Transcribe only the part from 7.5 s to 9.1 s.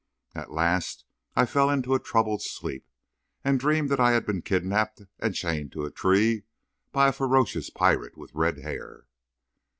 pirate with red hair.